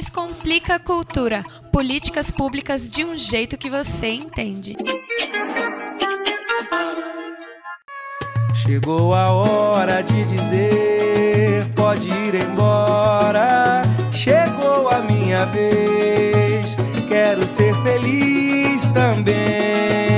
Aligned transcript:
Descomplica 0.00 0.76
a 0.76 0.78
cultura, 0.78 1.44
políticas 1.70 2.30
públicas 2.30 2.90
de 2.90 3.04
um 3.04 3.18
jeito 3.18 3.58
que 3.58 3.68
você 3.68 4.08
entende. 4.08 4.74
Chegou 8.54 9.12
a 9.14 9.30
hora 9.30 10.02
de 10.02 10.24
dizer: 10.24 11.70
pode 11.76 12.08
ir 12.08 12.34
embora. 12.34 13.82
Chegou 14.10 14.88
a 14.88 15.00
minha 15.00 15.44
vez, 15.44 16.74
quero 17.06 17.46
ser 17.46 17.74
feliz 17.82 18.86
também. 18.94 20.09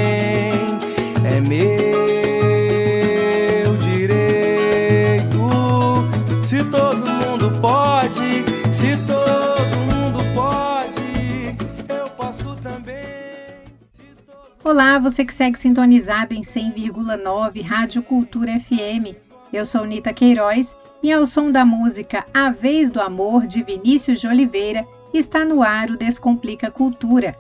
Você 15.23 15.27
que 15.27 15.35
segue 15.35 15.59
sintonizado 15.59 16.35
em 16.35 16.41
100,9 16.41 17.62
Rádio 17.62 18.03
Cultura 18.03 18.59
FM. 18.59 19.15
Eu 19.53 19.65
sou 19.65 19.85
Nita 19.85 20.12
Queiroz 20.12 20.77
e 21.01 21.12
ao 21.12 21.25
som 21.27 21.53
da 21.53 21.65
música 21.65 22.27
A 22.35 22.51
Vez 22.51 22.91
do 22.91 23.01
Amor 23.01 23.47
de 23.47 23.62
Vinícius 23.62 24.21
de 24.21 24.27
Oliveira 24.27 24.85
está 25.15 25.45
no 25.45 25.62
ar 25.62 25.91
o 25.91 25.97
Descomplica 25.97 26.73
Cultura. 26.73 27.37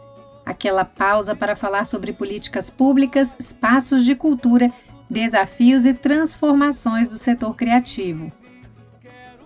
Aquela 0.46 0.84
pausa 0.84 1.34
para 1.34 1.56
falar 1.56 1.84
sobre 1.84 2.12
políticas 2.12 2.70
públicas, 2.70 3.34
espaços 3.38 4.04
de 4.04 4.14
cultura, 4.14 4.72
desafios 5.10 5.84
e 5.84 5.92
transformações 5.92 7.08
do 7.08 7.18
setor 7.18 7.56
criativo. 7.56 8.30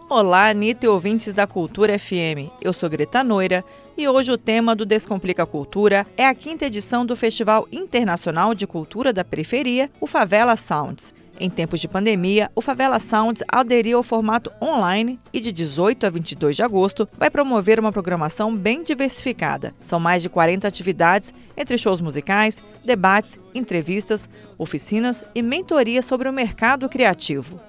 Olá, 0.09 0.51
Anitta 0.51 0.87
e 0.87 0.89
ouvintes 0.89 1.35
da 1.35 1.49
Cultura 1.49 1.99
FM. 1.99 2.55
Eu 2.63 2.73
sou 2.73 2.89
Greta 2.89 3.25
Noira 3.25 3.65
e 3.99 4.07
hoje 4.07 4.31
o 4.31 4.39
tema 4.39 4.77
do 4.77 4.87
Descomplica 4.87 5.45
Cultura 5.45 6.07
é 6.17 6.25
a 6.25 6.33
quinta 6.33 6.67
edição 6.67 7.05
do 7.05 7.17
Festival 7.17 7.67
Internacional 7.73 8.55
de 8.55 8.69
Cultura 8.69 9.13
da 9.13 9.25
Periferia, 9.25 9.91
o 10.01 10.07
Favela 10.07 10.55
Sounds. 10.55 11.13
Em 11.41 11.51
tempos 11.51 11.81
de 11.81 11.89
pandemia, 11.89 12.49
o 12.55 12.63
Favela 12.63 13.01
Sounds 13.01 13.43
aderiu 13.49 13.99
ao 13.99 14.05
formato 14.05 14.53
online 14.63 15.19
e 15.33 15.41
de 15.41 15.51
18 15.51 16.07
a 16.07 16.11
22 16.11 16.55
de 16.55 16.63
agosto 16.63 17.09
vai 17.19 17.29
promover 17.29 17.81
uma 17.81 17.91
programação 17.91 18.55
bem 18.55 18.85
diversificada. 18.85 19.75
São 19.83 19.99
mais 19.99 20.23
de 20.23 20.29
40 20.29 20.69
atividades, 20.69 21.35
entre 21.57 21.77
shows 21.77 22.01
musicais, 22.01 22.63
debates, 22.85 23.41
entrevistas, 23.53 24.31
oficinas 24.57 25.25
e 25.35 25.43
mentorias 25.43 26.05
sobre 26.05 26.29
o 26.29 26.33
mercado 26.33 26.89
criativo 26.89 27.61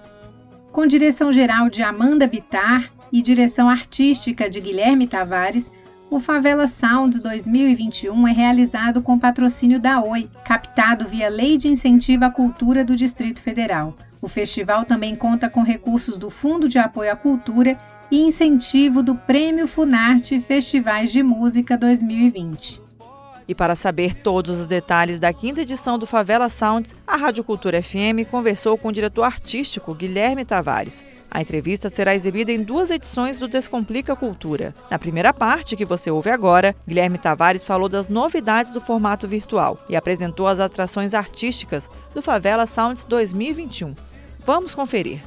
com 0.78 0.86
direção 0.86 1.32
geral 1.32 1.70
de 1.72 1.82
Amanda 1.82 2.28
Bitar 2.28 2.92
e 3.12 3.20
direção 3.20 3.68
artística 3.68 4.48
de 4.48 4.62
Guilherme 4.62 5.08
Tavares, 5.08 5.72
o 6.08 6.20
Favela 6.20 6.68
Sounds 6.68 7.20
2021 7.20 8.28
é 8.28 8.32
realizado 8.32 9.02
com 9.02 9.18
patrocínio 9.18 9.80
da 9.80 10.00
Oi, 10.04 10.30
captado 10.46 11.08
via 11.08 11.30
Lei 11.30 11.58
de 11.58 11.68
Incentivo 11.68 12.26
à 12.26 12.30
Cultura 12.30 12.86
do 12.86 12.96
Distrito 12.96 13.42
Federal. 13.42 13.98
O 14.22 14.28
festival 14.28 14.86
também 14.86 15.16
conta 15.16 15.50
com 15.50 15.64
recursos 15.64 16.20
do 16.20 16.30
Fundo 16.30 16.70
de 16.70 16.78
Apoio 16.78 17.12
à 17.12 17.16
Cultura 17.16 17.76
e 18.12 18.22
incentivo 18.22 19.02
do 19.02 19.16
Prêmio 19.16 19.68
Funarte 19.68 20.40
Festivais 20.40 21.12
de 21.12 21.24
Música 21.24 21.76
2020. 21.76 22.87
E 23.48 23.56
para 23.56 23.76
saber 23.76 24.14
todos 24.14 24.60
os 24.60 24.68
detalhes 24.68 25.20
da 25.20 25.32
quinta 25.32 25.62
edição 25.62 25.98
do 25.98 26.06
Favela 26.06 26.50
Sounds, 26.50 26.94
a 27.08 27.16
Rádio 27.16 27.44
Cultura 27.44 27.82
FM 27.82 28.28
conversou 28.30 28.78
com 28.78 28.90
o 28.90 28.92
diretor 28.92 29.24
artístico 29.24 29.94
Guilherme 29.94 30.44
Tavares. 30.44 31.04
A 31.32 31.42
entrevista 31.42 31.90
será 31.90 32.16
exibida 32.16 32.52
em 32.52 32.62
duas 32.62 32.90
edições 32.90 33.38
do 33.40 33.48
Descomplica 33.48 34.16
Cultura. 34.16 34.74
Na 34.90 34.98
primeira 35.00 35.34
parte, 35.34 35.76
que 35.76 35.86
você 35.86 36.10
ouve 36.10 36.30
agora, 36.30 36.76
Guilherme 36.88 37.18
Tavares 37.18 37.64
falou 37.64 37.88
das 37.88 38.08
novidades 38.08 38.74
do 38.74 38.82
formato 38.82 39.28
virtual 39.28 39.80
e 39.90 39.96
apresentou 39.96 40.48
as 40.48 40.60
atrações 40.60 41.14
artísticas 41.14 41.90
do 42.14 42.22
Favela 42.22 42.66
Sounds 42.66 43.06
2021. 43.06 43.94
Vamos 44.46 44.74
conferir. 44.74 45.22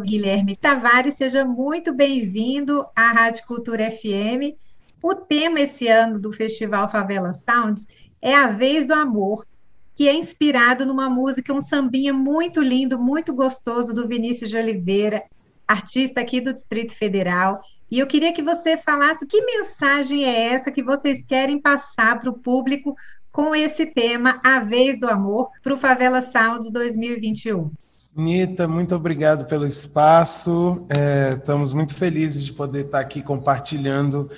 Guilherme 0.00 0.54
Tavares, 0.54 1.14
seja 1.14 1.44
muito 1.44 1.92
bem-vindo 1.92 2.86
à 2.94 3.10
Rádio 3.12 3.44
Cultura 3.46 3.90
FM. 3.90 4.54
O 5.02 5.14
tema 5.14 5.60
esse 5.60 5.86
ano 5.86 6.18
do 6.18 6.32
Festival 6.32 6.90
Favela 6.90 7.32
Sounds 7.32 7.86
é 8.20 8.34
A 8.34 8.48
Vez 8.48 8.86
do 8.86 8.94
Amor, 8.94 9.46
que 9.94 10.08
é 10.08 10.14
inspirado 10.14 10.84
numa 10.84 11.08
música, 11.08 11.52
um 11.52 11.60
sambinha 11.60 12.12
muito 12.12 12.60
lindo, 12.60 12.98
muito 12.98 13.34
gostoso 13.34 13.94
do 13.94 14.08
Vinícius 14.08 14.50
de 14.50 14.56
Oliveira, 14.56 15.22
artista 15.66 16.20
aqui 16.20 16.40
do 16.40 16.52
Distrito 16.52 16.94
Federal. 16.94 17.60
E 17.90 17.98
eu 17.98 18.06
queria 18.06 18.32
que 18.32 18.42
você 18.42 18.76
falasse 18.76 19.26
que 19.26 19.44
mensagem 19.44 20.24
é 20.24 20.52
essa 20.52 20.70
que 20.70 20.82
vocês 20.82 21.24
querem 21.24 21.60
passar 21.60 22.20
para 22.20 22.30
o 22.30 22.38
público 22.38 22.96
com 23.30 23.54
esse 23.54 23.86
tema, 23.86 24.40
A 24.42 24.60
Vez 24.60 24.98
do 24.98 25.08
Amor, 25.08 25.50
para 25.62 25.74
o 25.74 25.78
Favela 25.78 26.20
Sounds 26.20 26.72
2021. 26.72 27.70
Nita, 28.16 28.66
muito 28.66 28.96
obrigado 28.96 29.46
pelo 29.46 29.64
espaço. 29.64 30.84
É, 30.90 31.34
estamos 31.34 31.72
muito 31.72 31.94
felizes 31.94 32.44
de 32.44 32.52
poder 32.52 32.86
estar 32.86 32.98
aqui 32.98 33.22
compartilhando 33.22 34.28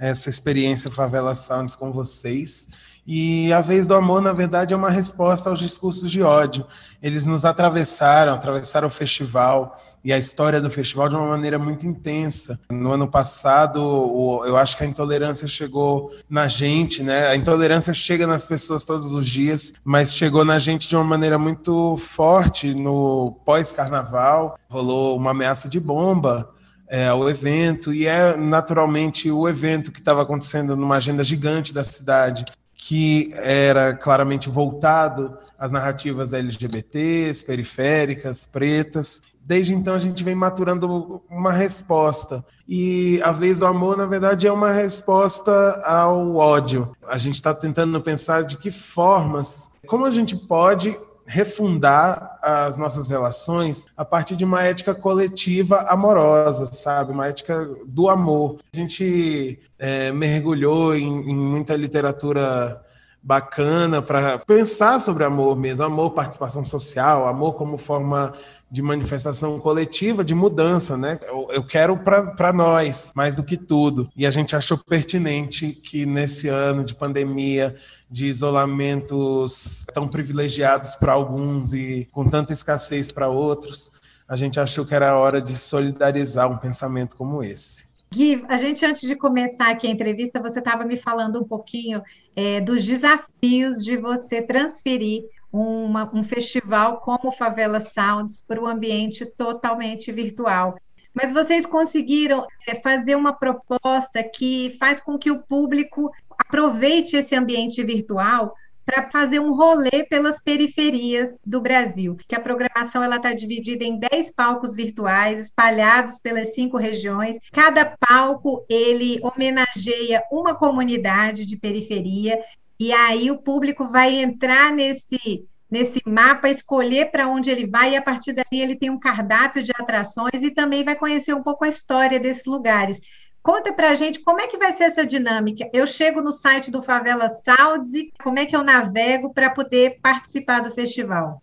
essa 0.00 0.30
experiência 0.30 0.90
Favela 0.90 1.34
Sounds 1.34 1.76
com 1.76 1.92
vocês. 1.92 2.68
E 3.06 3.52
a 3.52 3.60
vez 3.60 3.86
do 3.86 3.94
amor, 3.94 4.22
na 4.22 4.32
verdade, 4.32 4.72
é 4.72 4.76
uma 4.76 4.90
resposta 4.90 5.50
aos 5.50 5.58
discursos 5.58 6.10
de 6.10 6.22
ódio. 6.22 6.64
Eles 7.02 7.26
nos 7.26 7.44
atravessaram, 7.44 8.32
atravessaram 8.32 8.88
o 8.88 8.90
festival 8.90 9.74
e 10.04 10.12
a 10.12 10.18
história 10.18 10.60
do 10.60 10.70
festival 10.70 11.08
de 11.08 11.16
uma 11.16 11.26
maneira 11.26 11.58
muito 11.58 11.86
intensa. 11.86 12.60
No 12.70 12.92
ano 12.92 13.08
passado, 13.08 14.42
eu 14.44 14.56
acho 14.56 14.76
que 14.76 14.84
a 14.84 14.86
intolerância 14.86 15.48
chegou 15.48 16.14
na 16.28 16.46
gente, 16.46 17.02
né? 17.02 17.26
A 17.28 17.36
intolerância 17.36 17.92
chega 17.92 18.26
nas 18.26 18.44
pessoas 18.44 18.84
todos 18.84 19.12
os 19.12 19.26
dias, 19.26 19.72
mas 19.82 20.14
chegou 20.14 20.44
na 20.44 20.58
gente 20.58 20.88
de 20.88 20.94
uma 20.94 21.04
maneira 21.04 21.38
muito 21.38 21.96
forte 21.96 22.74
no 22.74 23.32
pós-carnaval. 23.44 24.58
Rolou 24.68 25.16
uma 25.16 25.32
ameaça 25.32 25.68
de 25.68 25.80
bomba 25.80 26.48
é, 26.90 27.06
ao 27.06 27.30
evento, 27.30 27.94
e 27.94 28.04
é 28.04 28.36
naturalmente 28.36 29.30
o 29.30 29.48
evento 29.48 29.92
que 29.92 30.00
estava 30.00 30.22
acontecendo 30.22 30.76
numa 30.76 30.96
agenda 30.96 31.22
gigante 31.22 31.72
da 31.72 31.84
cidade, 31.84 32.44
que 32.74 33.30
era 33.36 33.94
claramente 33.94 34.48
voltado 34.48 35.38
às 35.56 35.70
narrativas 35.70 36.32
LGBTs, 36.32 37.44
periféricas, 37.44 38.42
pretas. 38.42 39.22
Desde 39.40 39.72
então 39.72 39.94
a 39.94 40.00
gente 40.00 40.24
vem 40.24 40.34
maturando 40.34 41.22
uma 41.30 41.52
resposta. 41.52 42.44
E 42.68 43.20
a 43.22 43.30
vez 43.30 43.60
do 43.60 43.66
amor, 43.66 43.96
na 43.96 44.06
verdade, 44.06 44.48
é 44.48 44.52
uma 44.52 44.72
resposta 44.72 45.52
ao 45.84 46.34
ódio. 46.34 46.90
A 47.06 47.18
gente 47.18 47.34
está 47.36 47.54
tentando 47.54 48.00
pensar 48.00 48.42
de 48.42 48.56
que 48.56 48.70
formas, 48.70 49.70
como 49.86 50.06
a 50.06 50.10
gente 50.10 50.34
pode 50.34 50.98
refundar 51.30 52.38
as 52.42 52.76
nossas 52.76 53.08
relações 53.08 53.86
a 53.96 54.04
partir 54.04 54.34
de 54.34 54.44
uma 54.44 54.64
ética 54.64 54.92
coletiva 54.92 55.82
amorosa, 55.82 56.70
sabe? 56.72 57.12
Uma 57.12 57.28
ética 57.28 57.68
do 57.86 58.08
amor. 58.08 58.58
A 58.72 58.76
gente 58.76 59.60
é, 59.78 60.10
mergulhou 60.10 60.94
em, 60.94 61.30
em 61.30 61.36
muita 61.36 61.76
literatura 61.76 62.82
bacana 63.22 64.00
para 64.00 64.38
pensar 64.38 64.98
sobre 64.98 65.24
amor 65.24 65.56
mesmo, 65.56 65.84
amor, 65.84 66.10
participação 66.10 66.64
social, 66.64 67.26
amor 67.26 67.54
como 67.54 67.76
forma 67.76 68.32
de 68.70 68.82
manifestação 68.82 69.58
coletiva, 69.58 70.24
de 70.24 70.34
mudança, 70.34 70.96
né? 70.96 71.18
Eu, 71.26 71.48
eu 71.50 71.66
quero 71.66 71.98
para 71.98 72.52
nós 72.52 73.12
mais 73.14 73.36
do 73.36 73.42
que 73.42 73.56
tudo. 73.56 74.08
E 74.16 74.26
a 74.26 74.30
gente 74.30 74.54
achou 74.54 74.78
pertinente 74.78 75.72
que 75.72 76.06
nesse 76.06 76.48
ano 76.48 76.84
de 76.84 76.94
pandemia, 76.94 77.74
de 78.08 78.26
isolamentos 78.26 79.84
tão 79.92 80.08
privilegiados 80.08 80.94
para 80.94 81.12
alguns 81.12 81.74
e 81.74 82.08
com 82.12 82.28
tanta 82.28 82.52
escassez 82.52 83.10
para 83.10 83.28
outros, 83.28 83.92
a 84.28 84.36
gente 84.36 84.60
achou 84.60 84.86
que 84.86 84.94
era 84.94 85.16
hora 85.16 85.42
de 85.42 85.56
solidarizar 85.56 86.50
um 86.50 86.56
pensamento 86.56 87.16
como 87.16 87.42
esse. 87.42 87.90
Gui, 88.12 88.44
a 88.48 88.56
gente, 88.56 88.84
antes 88.84 89.08
de 89.08 89.14
começar 89.14 89.70
aqui 89.70 89.86
a 89.86 89.90
entrevista, 89.90 90.40
você 90.40 90.58
estava 90.58 90.84
me 90.84 90.96
falando 90.96 91.40
um 91.40 91.44
pouquinho 91.44 92.02
é, 92.34 92.60
dos 92.60 92.84
desafios 92.84 93.84
de 93.84 93.96
você 93.96 94.42
transferir 94.42 95.24
uma, 95.52 96.08
um 96.14 96.22
festival 96.22 97.00
como 97.00 97.32
Favela 97.32 97.80
Sounds 97.80 98.44
para 98.46 98.60
o 98.60 98.66
ambiente 98.66 99.26
totalmente 99.26 100.12
virtual. 100.12 100.78
Mas 101.12 101.32
vocês 101.32 101.66
conseguiram 101.66 102.46
é, 102.66 102.76
fazer 102.76 103.16
uma 103.16 103.32
proposta 103.32 104.22
que 104.22 104.76
faz 104.78 105.00
com 105.00 105.18
que 105.18 105.30
o 105.30 105.40
público 105.40 106.10
aproveite 106.38 107.16
esse 107.16 107.34
ambiente 107.34 107.82
virtual 107.82 108.54
para 108.90 109.08
fazer 109.08 109.38
um 109.38 109.54
rolê 109.54 110.04
pelas 110.08 110.42
periferias 110.42 111.38
do 111.46 111.60
Brasil, 111.60 112.16
que 112.26 112.34
a 112.34 112.40
programação 112.40 113.04
ela 113.04 113.16
está 113.16 113.32
dividida 113.32 113.84
em 113.84 114.00
10 114.00 114.32
palcos 114.32 114.74
virtuais 114.74 115.38
espalhados 115.38 116.18
pelas 116.18 116.54
cinco 116.54 116.76
regiões. 116.76 117.38
Cada 117.52 117.84
palco 117.84 118.66
ele 118.68 119.20
homenageia 119.22 120.24
uma 120.32 120.56
comunidade 120.56 121.46
de 121.46 121.56
periferia 121.56 122.36
e 122.80 122.92
aí 122.92 123.30
o 123.30 123.38
público 123.38 123.86
vai 123.86 124.16
entrar 124.16 124.72
nesse 124.72 125.46
nesse 125.70 126.02
mapa, 126.04 126.48
escolher 126.48 127.12
para 127.12 127.28
onde 127.28 127.48
ele 127.48 127.64
vai, 127.64 127.92
e 127.92 127.96
a 127.96 128.02
partir 128.02 128.32
daí 128.32 128.44
ele 128.60 128.74
tem 128.74 128.90
um 128.90 128.98
cardápio 128.98 129.62
de 129.62 129.70
atrações 129.70 130.42
e 130.42 130.50
também 130.50 130.82
vai 130.82 130.96
conhecer 130.96 131.32
um 131.32 131.44
pouco 131.44 131.64
a 131.64 131.68
história 131.68 132.18
desses 132.18 132.44
lugares. 132.44 133.00
Conta 133.42 133.72
pra 133.72 133.94
gente 133.94 134.20
como 134.20 134.40
é 134.40 134.46
que 134.46 134.58
vai 134.58 134.72
ser 134.72 134.84
essa 134.84 135.04
dinâmica. 135.04 135.68
Eu 135.72 135.86
chego 135.86 136.20
no 136.20 136.32
site 136.32 136.70
do 136.70 136.82
Favela 136.82 137.28
Sounds 137.28 137.94
e 137.94 138.12
como 138.22 138.38
é 138.38 138.44
que 138.44 138.54
eu 138.54 138.62
navego 138.62 139.32
para 139.32 139.50
poder 139.50 139.98
participar 140.02 140.60
do 140.60 140.70
festival? 140.70 141.42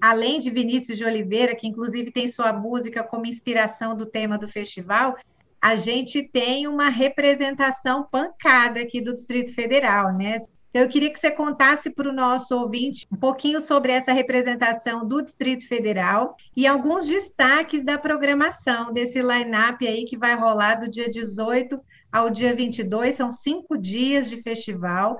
Além 0.00 0.40
de 0.40 0.50
Vinícius 0.50 0.98
de 0.98 1.04
Oliveira, 1.04 1.54
que 1.54 1.66
inclusive 1.66 2.10
tem 2.10 2.28
sua 2.28 2.52
música 2.52 3.02
como 3.02 3.24
inspiração 3.24 3.96
do 3.96 4.04
tema 4.04 4.36
do 4.36 4.48
festival, 4.48 5.16
a 5.62 5.74
gente 5.74 6.22
tem 6.22 6.66
uma 6.66 6.88
representação 6.88 8.04
pancada 8.04 8.80
aqui 8.80 9.00
do 9.00 9.14
Distrito 9.14 9.54
Federal, 9.54 10.12
né? 10.12 10.38
Então, 10.70 10.84
eu 10.84 10.90
queria 10.90 11.10
que 11.10 11.18
você 11.18 11.30
contasse 11.30 11.88
para 11.88 12.10
o 12.10 12.12
nosso 12.12 12.54
ouvinte 12.54 13.06
um 13.10 13.16
pouquinho 13.16 13.62
sobre 13.62 13.92
essa 13.92 14.12
representação 14.12 15.08
do 15.08 15.22
Distrito 15.22 15.66
Federal 15.66 16.36
e 16.54 16.66
alguns 16.66 17.06
destaques 17.06 17.82
da 17.82 17.96
programação 17.96 18.92
desse 18.92 19.22
line-up 19.22 19.86
aí 19.86 20.04
que 20.04 20.18
vai 20.18 20.36
rolar 20.36 20.74
do 20.74 20.90
dia 20.90 21.08
18 21.08 21.80
ao 22.12 22.28
dia 22.28 22.54
22, 22.54 23.16
são 23.16 23.30
cinco 23.30 23.78
dias 23.78 24.28
de 24.28 24.42
festival. 24.42 25.18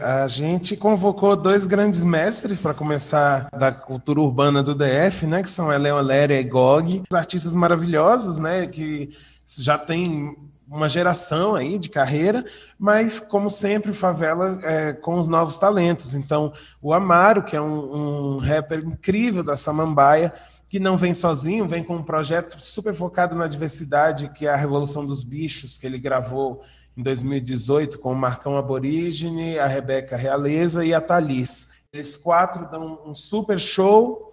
A 0.00 0.26
gente 0.26 0.76
convocou 0.76 1.36
dois 1.36 1.66
grandes 1.66 2.04
mestres 2.04 2.60
para 2.60 2.74
começar 2.74 3.48
da 3.56 3.72
cultura 3.72 4.20
urbana 4.20 4.62
do 4.62 4.74
DF, 4.74 5.26
né, 5.26 5.42
que 5.42 5.50
são 5.50 5.72
Eleo 5.72 6.00
Léria 6.00 6.40
e 6.40 6.44
Gog, 6.44 7.02
artistas 7.12 7.54
maravilhosos, 7.54 8.38
né, 8.38 8.66
que 8.66 9.10
já 9.58 9.78
tem 9.78 10.36
uma 10.68 10.88
geração 10.88 11.54
aí 11.54 11.78
de 11.78 11.88
carreira, 11.88 12.44
mas 12.78 13.20
como 13.20 13.48
sempre, 13.48 13.92
favela 13.92 14.58
é, 14.64 14.92
com 14.92 15.18
os 15.18 15.28
novos 15.28 15.58
talentos. 15.58 16.14
Então, 16.14 16.52
o 16.82 16.92
Amaro, 16.92 17.44
que 17.44 17.54
é 17.54 17.60
um, 17.60 18.36
um 18.36 18.38
rapper 18.38 18.80
incrível 18.80 19.44
da 19.44 19.56
Samambaia, 19.56 20.32
que 20.66 20.80
não 20.80 20.96
vem 20.96 21.14
sozinho, 21.14 21.68
vem 21.68 21.84
com 21.84 21.96
um 21.96 22.02
projeto 22.02 22.56
super 22.58 22.92
focado 22.92 23.36
na 23.36 23.46
diversidade, 23.46 24.30
que 24.34 24.46
é 24.46 24.50
a 24.50 24.56
Revolução 24.56 25.06
dos 25.06 25.22
Bichos, 25.22 25.78
que 25.78 25.86
ele 25.86 25.98
gravou 25.98 26.62
em 26.96 27.02
2018 27.02 27.98
com 27.98 28.12
o 28.12 28.16
Marcão 28.16 28.56
Aborígene, 28.56 29.58
a 29.58 29.66
Rebeca 29.66 30.16
Realeza 30.16 30.84
e 30.84 30.94
a 30.94 31.00
Thalys. 31.00 31.68
Eles 31.92 32.16
quatro 32.16 32.70
dão 32.70 33.00
um 33.06 33.14
super 33.14 33.58
show. 33.58 34.30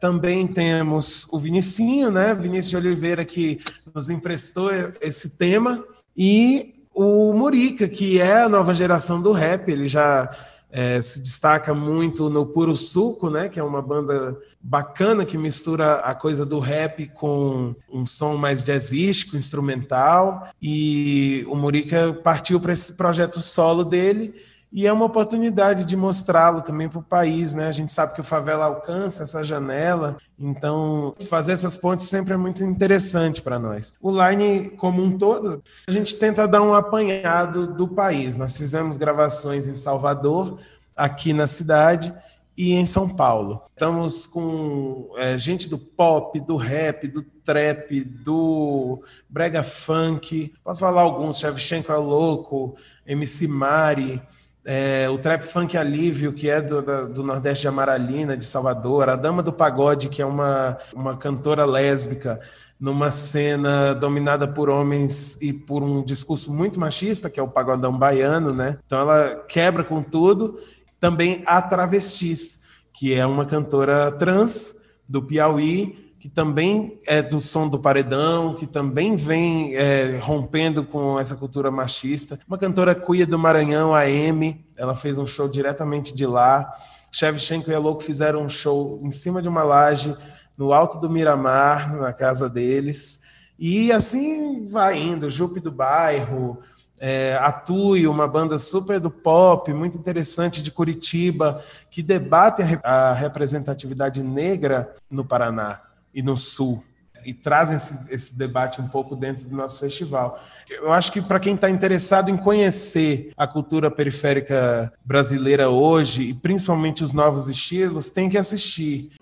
Também 0.00 0.46
temos 0.46 1.26
o 1.30 1.38
Vinicinho, 1.38 2.10
né? 2.10 2.34
Vinícius 2.34 2.70
de 2.70 2.76
Oliveira, 2.88 3.24
que 3.24 3.60
nos 3.94 4.10
emprestou 4.10 4.70
esse 5.00 5.30
tema. 5.30 5.84
E 6.16 6.84
o 6.94 7.32
Murica, 7.32 7.88
que 7.88 8.20
é 8.20 8.42
a 8.42 8.48
nova 8.48 8.74
geração 8.74 9.20
do 9.20 9.32
rap. 9.32 9.70
Ele 9.70 9.86
já 9.86 10.30
é, 10.76 11.00
se 11.00 11.22
destaca 11.22 11.72
muito 11.72 12.28
no 12.28 12.44
Puro 12.44 12.76
Suco, 12.76 13.30
né, 13.30 13.48
que 13.48 13.58
é 13.58 13.62
uma 13.62 13.80
banda 13.80 14.36
bacana 14.60 15.24
que 15.24 15.38
mistura 15.38 16.00
a 16.00 16.14
coisa 16.14 16.44
do 16.44 16.58
rap 16.58 17.08
com 17.14 17.74
um 17.90 18.04
som 18.04 18.36
mais 18.36 18.62
jazzístico, 18.62 19.38
instrumental. 19.38 20.48
E 20.60 21.46
o 21.48 21.56
Murica 21.56 22.12
partiu 22.22 22.60
para 22.60 22.74
esse 22.74 22.92
projeto 22.92 23.40
solo 23.40 23.86
dele 23.86 24.34
e 24.72 24.86
é 24.86 24.92
uma 24.92 25.06
oportunidade 25.06 25.86
de 25.86 25.96
mostrá-lo 25.96 26.60
também 26.60 26.88
para 26.88 26.98
o 26.98 27.02
país, 27.02 27.54
né? 27.54 27.68
A 27.68 27.72
gente 27.72 27.90
sabe 27.90 28.14
que 28.14 28.20
o 28.20 28.24
favela 28.24 28.66
alcança 28.66 29.22
essa 29.22 29.42
janela, 29.42 30.18
então 30.38 31.12
fazer 31.30 31.52
essas 31.52 31.76
pontes 31.76 32.06
sempre 32.06 32.34
é 32.34 32.36
muito 32.36 32.62
interessante 32.62 33.40
para 33.40 33.58
nós. 33.58 33.94
O 34.02 34.10
Line 34.10 34.70
como 34.70 35.02
um 35.02 35.16
todo, 35.16 35.62
a 35.88 35.90
gente 35.90 36.16
tenta 36.16 36.46
dar 36.46 36.60
um 36.60 36.74
apanhado 36.74 37.66
do 37.66 37.88
país. 37.88 38.36
Nós 38.36 38.56
fizemos 38.56 38.96
gravações 38.96 39.66
em 39.66 39.74
Salvador, 39.74 40.58
aqui 40.96 41.32
na 41.32 41.46
cidade 41.46 42.14
e 42.56 42.72
em 42.72 42.86
São 42.86 43.08
Paulo. 43.08 43.62
Estamos 43.70 44.26
com 44.26 45.10
é, 45.18 45.36
gente 45.36 45.68
do 45.68 45.78
pop, 45.78 46.40
do 46.40 46.56
rap, 46.56 47.06
do 47.06 47.22
trap, 47.44 48.02
do 48.02 49.02
brega 49.28 49.62
funk. 49.62 50.52
Posso 50.64 50.80
falar 50.80 51.02
alguns? 51.02 51.38
Shevchenko 51.38 51.92
é 51.92 51.96
louco, 51.96 52.74
MC 53.06 53.46
Mari, 53.46 54.22
é, 54.66 55.08
o 55.08 55.16
Trap 55.16 55.44
Funk 55.44 55.78
Alívio, 55.78 56.32
que 56.32 56.50
é 56.50 56.60
do, 56.60 56.82
do, 57.06 57.22
Nordeste 57.22 57.62
de 57.62 57.68
Amaralina, 57.68 58.36
de 58.36 58.44
Salvador, 58.44 59.08
a 59.08 59.14
Dama 59.14 59.40
do 59.40 59.52
Pagode, 59.52 60.08
que 60.08 60.20
é 60.20 60.26
uma, 60.26 60.76
uma 60.92 61.16
cantora 61.16 61.64
lésbica, 61.64 62.40
numa 62.78 63.10
cena 63.10 63.94
dominada 63.94 64.48
por 64.48 64.68
homens 64.68 65.40
e 65.40 65.52
por 65.52 65.84
um 65.84 66.04
discurso 66.04 66.52
muito 66.52 66.80
machista, 66.80 67.30
que 67.30 67.38
é 67.38 67.42
o 67.42 67.48
pagodão 67.48 67.96
baiano, 67.96 68.52
né? 68.52 68.76
Então 68.84 68.98
ela 69.00 69.44
quebra 69.48 69.84
com 69.84 70.02
tudo. 70.02 70.58
Também 71.06 71.40
a 71.46 71.62
Travestis, 71.62 72.62
que 72.92 73.14
é 73.14 73.24
uma 73.24 73.46
cantora 73.46 74.10
trans 74.10 74.74
do 75.08 75.22
Piauí, 75.22 76.12
que 76.18 76.28
também 76.28 77.00
é 77.06 77.22
do 77.22 77.38
som 77.38 77.68
do 77.68 77.78
paredão, 77.78 78.54
que 78.54 78.66
também 78.66 79.14
vem 79.14 79.76
é, 79.76 80.18
rompendo 80.18 80.84
com 80.84 81.16
essa 81.16 81.36
cultura 81.36 81.70
machista. 81.70 82.40
Uma 82.48 82.58
cantora 82.58 82.92
cuia 82.92 83.24
do 83.24 83.38
Maranhão, 83.38 83.94
a 83.94 84.10
M, 84.10 84.66
ela 84.76 84.96
fez 84.96 85.16
um 85.16 85.28
show 85.28 85.48
diretamente 85.48 86.12
de 86.12 86.26
lá. 86.26 86.68
Shevchenko 87.12 87.70
e 87.70 87.74
a 87.76 87.78
Louco 87.78 88.02
fizeram 88.02 88.42
um 88.42 88.50
show 88.50 88.98
em 89.00 89.12
cima 89.12 89.40
de 89.40 89.48
uma 89.48 89.62
laje, 89.62 90.12
no 90.58 90.72
alto 90.72 90.98
do 90.98 91.08
Miramar, 91.08 91.94
na 91.94 92.12
casa 92.12 92.50
deles. 92.50 93.20
E 93.56 93.92
assim 93.92 94.66
vai 94.66 94.98
indo, 95.00 95.30
Jupe 95.30 95.60
do 95.60 95.70
Bairro, 95.70 96.58
é, 97.00 97.38
Atue, 97.40 98.06
uma 98.06 98.26
banda 98.26 98.58
super 98.58 98.98
do 98.98 99.10
pop, 99.10 99.72
muito 99.72 99.98
interessante 99.98 100.62
de 100.62 100.70
Curitiba, 100.70 101.62
que 101.90 102.02
debate 102.02 102.62
a, 102.82 103.10
a 103.10 103.12
representatividade 103.12 104.22
negra 104.22 104.94
no 105.10 105.24
Paraná 105.24 105.80
e 106.14 106.22
no 106.22 106.36
Sul. 106.36 106.82
e 107.24 107.34
trazem 107.34 107.76
esse, 107.76 107.98
esse, 108.08 108.38
debate 108.38 108.80
um 108.80 108.88
pouco 108.88 109.16
dentro 109.16 109.46
do 109.46 109.54
nosso 109.54 109.80
festival. 109.80 110.40
Eu 110.70 110.92
acho 110.92 111.12
que 111.12 111.20
para 111.20 111.40
quem 111.40 111.54
está 111.54 111.68
interessado 111.68 112.30
em 112.30 112.36
conhecer 112.36 113.32
a 113.36 113.46
cultura 113.46 113.90
periférica 113.90 114.92
brasileira 115.04 115.68
hoje, 115.68 116.22
e 116.22 116.34
principalmente 116.34 117.02
os 117.02 117.12
novos 117.12 117.48
estilos, 117.48 118.08
tem 118.08 118.30
que 118.30 118.38
assistir. 118.38 119.12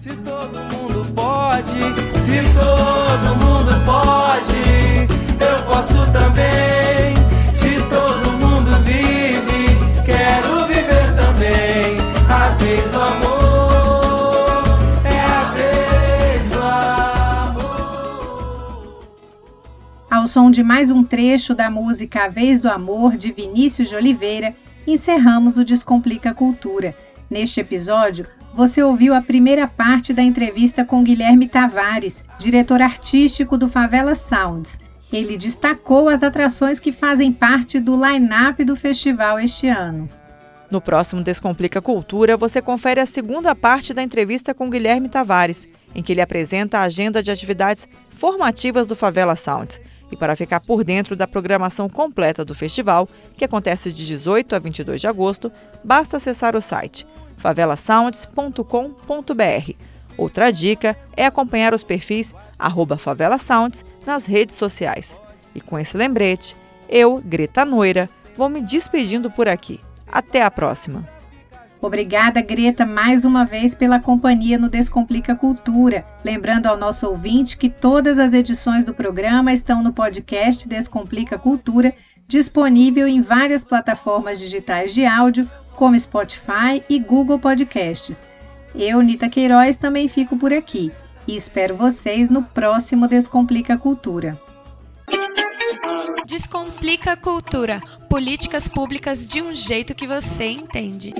Se 0.00 0.08
todo 0.16 0.58
mundo 0.72 1.14
pode, 1.14 1.80
se 2.20 2.40
todo 2.54 3.36
mundo 3.36 3.84
pode, 3.84 5.06
eu 5.44 5.62
posso 5.66 6.10
também. 6.12 6.69
Som 20.30 20.48
de 20.48 20.62
mais 20.62 20.90
um 20.90 21.02
trecho 21.02 21.56
da 21.56 21.68
música 21.68 22.26
A 22.26 22.28
Vez 22.28 22.60
do 22.60 22.68
Amor 22.68 23.16
de 23.16 23.32
Vinícius 23.32 23.88
de 23.88 23.96
Oliveira, 23.96 24.54
encerramos 24.86 25.58
o 25.58 25.64
Descomplica 25.64 26.32
Cultura. 26.32 26.94
Neste 27.28 27.58
episódio, 27.58 28.26
você 28.54 28.80
ouviu 28.80 29.12
a 29.12 29.20
primeira 29.20 29.66
parte 29.66 30.12
da 30.12 30.22
entrevista 30.22 30.84
com 30.84 31.02
Guilherme 31.02 31.48
Tavares, 31.48 32.24
diretor 32.38 32.80
artístico 32.80 33.58
do 33.58 33.68
Favela 33.68 34.14
Sounds. 34.14 34.78
Ele 35.12 35.36
destacou 35.36 36.08
as 36.08 36.22
atrações 36.22 36.78
que 36.78 36.92
fazem 36.92 37.32
parte 37.32 37.80
do 37.80 37.96
line-up 37.96 38.62
do 38.62 38.76
festival 38.76 39.40
este 39.40 39.66
ano. 39.66 40.08
No 40.70 40.80
próximo 40.80 41.24
Descomplica 41.24 41.82
Cultura, 41.82 42.36
você 42.36 42.62
confere 42.62 43.00
a 43.00 43.06
segunda 43.06 43.52
parte 43.56 43.92
da 43.92 44.00
entrevista 44.00 44.54
com 44.54 44.70
Guilherme 44.70 45.08
Tavares, 45.08 45.66
em 45.92 46.04
que 46.04 46.12
ele 46.12 46.20
apresenta 46.20 46.78
a 46.78 46.82
agenda 46.82 47.20
de 47.20 47.32
atividades 47.32 47.88
formativas 48.08 48.86
do 48.86 48.94
Favela 48.94 49.34
Sounds. 49.34 49.80
E 50.10 50.16
para 50.16 50.36
ficar 50.36 50.60
por 50.60 50.82
dentro 50.82 51.14
da 51.14 51.26
programação 51.26 51.88
completa 51.88 52.44
do 52.44 52.54
festival, 52.54 53.08
que 53.36 53.44
acontece 53.44 53.92
de 53.92 54.06
18 54.06 54.56
a 54.56 54.58
22 54.58 55.00
de 55.00 55.06
agosto, 55.06 55.52
basta 55.84 56.16
acessar 56.16 56.56
o 56.56 56.60
site 56.60 57.06
favelasounds.com.br. 57.36 59.72
Outra 60.16 60.52
dica 60.52 60.96
é 61.16 61.24
acompanhar 61.24 61.72
os 61.72 61.82
perfis 61.82 62.34
@favelasounds 62.98 63.84
nas 64.04 64.26
redes 64.26 64.56
sociais. 64.56 65.18
E 65.54 65.60
com 65.60 65.78
esse 65.78 65.96
lembrete, 65.96 66.56
eu, 66.88 67.22
Greta 67.24 67.64
Noira, 67.64 68.10
vou 68.36 68.48
me 68.48 68.60
despedindo 68.60 69.30
por 69.30 69.48
aqui. 69.48 69.80
Até 70.06 70.42
a 70.42 70.50
próxima. 70.50 71.19
Obrigada, 71.82 72.42
Greta, 72.42 72.84
mais 72.84 73.24
uma 73.24 73.46
vez 73.46 73.74
pela 73.74 73.98
companhia 73.98 74.58
no 74.58 74.68
Descomplica 74.68 75.34
Cultura. 75.34 76.04
Lembrando 76.22 76.66
ao 76.66 76.76
nosso 76.76 77.08
ouvinte 77.08 77.56
que 77.56 77.70
todas 77.70 78.18
as 78.18 78.34
edições 78.34 78.84
do 78.84 78.92
programa 78.92 79.52
estão 79.52 79.82
no 79.82 79.92
podcast 79.92 80.68
Descomplica 80.68 81.38
Cultura, 81.38 81.94
disponível 82.28 83.08
em 83.08 83.22
várias 83.22 83.64
plataformas 83.64 84.38
digitais 84.38 84.92
de 84.92 85.06
áudio 85.06 85.48
como 85.74 85.98
Spotify 85.98 86.82
e 86.86 86.98
Google 86.98 87.38
Podcasts. 87.38 88.28
Eu, 88.74 89.00
Nita 89.00 89.30
Queiroz, 89.30 89.78
também 89.78 90.06
fico 90.06 90.36
por 90.36 90.52
aqui 90.52 90.92
e 91.26 91.34
espero 91.34 91.76
vocês 91.76 92.28
no 92.28 92.42
próximo 92.42 93.08
Descomplica 93.08 93.78
Cultura. 93.78 94.38
Descomplica 96.26 97.16
Cultura 97.16 97.80
políticas 98.08 98.68
públicas 98.68 99.26
de 99.26 99.40
um 99.40 99.54
jeito 99.54 99.94
que 99.94 100.06
você 100.06 100.44
entende. 100.44 101.14